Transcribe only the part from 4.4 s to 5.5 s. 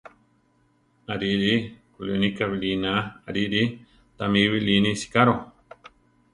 biʼlíni sicaro!